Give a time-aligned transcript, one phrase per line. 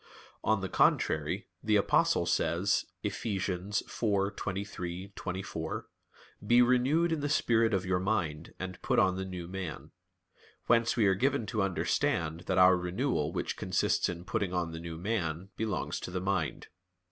[0.43, 3.13] On the contrary, The Apostle says (Eph.
[3.21, 5.83] 4:23,24):
[6.47, 9.91] "Be renewed in the spirit of your mind, and put on the new man."
[10.65, 14.79] Whence we are given to understand that our renewal which consists in putting on the
[14.79, 16.69] new man, belongs to the mind.